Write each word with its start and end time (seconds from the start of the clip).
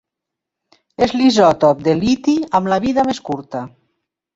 És 1.07 1.13
l'isòtop 1.19 1.85
de 1.91 1.95
liti 2.03 2.37
amb 2.61 2.75
la 2.77 2.83
vida 2.91 3.09
més 3.13 3.25
curta. 3.33 3.67